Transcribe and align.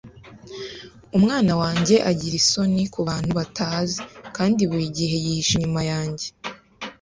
Umwana 1.17 1.51
wanjye 1.61 1.95
agira 2.11 2.35
isoni 2.41 2.83
kubantu 2.93 3.29
batazi 3.39 3.99
kandi 4.35 4.61
buri 4.69 4.85
gihe 4.97 5.15
yihisha 5.23 5.53
inyuma 5.57 5.81
yanjye. 5.91 6.27